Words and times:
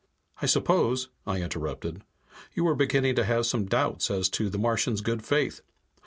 "I 0.41 0.47
suppose," 0.47 1.09
I 1.27 1.43
interrupted, 1.43 2.01
"you 2.55 2.63
were 2.63 2.73
beginning 2.73 3.13
to 3.17 3.23
have 3.23 3.45
some 3.45 3.67
doubts 3.67 4.09
as 4.09 4.29
to 4.29 4.49
the 4.49 4.57
Martian's 4.57 5.01
good 5.01 5.23
faith? 5.23 5.61